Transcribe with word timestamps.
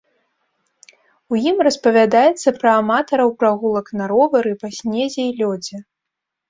У 1.33 1.41
ім 1.51 1.57
распавядаецца 1.67 2.55
пра 2.59 2.71
аматараў 2.81 3.29
прагулак 3.43 3.87
на 4.01 4.05
ровары 4.15 4.51
па 4.67 4.75
снезе 4.81 5.21
і 5.29 5.41
лёдзе. 5.45 5.77